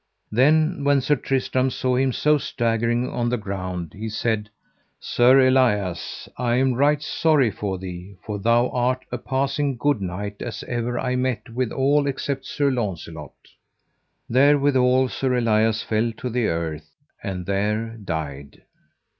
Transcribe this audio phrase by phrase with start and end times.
[0.31, 4.49] Then when Sir Tristram saw him so staggering on the ground, he said:
[4.99, 10.41] Sir Elias, I am right sorry for thee, for thou art a passing good knight
[10.41, 13.35] as ever I met withal, except Sir Launcelot.
[14.27, 16.89] Therewithal Sir Elias fell to the earth,
[17.21, 18.63] and there died.